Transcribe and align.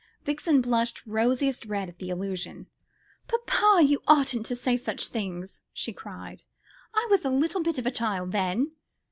Vixen 0.23 0.61
blushed 0.61 1.03
rosiest 1.05 1.63
red 1.67 1.87
at 1.87 1.99
the 1.99 2.09
allusion. 2.09 2.65
"Papa, 3.27 3.83
you 3.83 4.01
oughtn't 4.07 4.47
to 4.47 4.55
say 4.55 4.75
such 4.75 5.09
things," 5.09 5.61
she 5.73 5.93
cried; 5.93 6.41
"I 6.95 7.05
was 7.11 7.23
a 7.23 7.29
little 7.29 7.61
bit 7.61 7.77
of 7.77 7.85
a 7.85 7.91
child 7.91 8.31
then." 8.31 8.71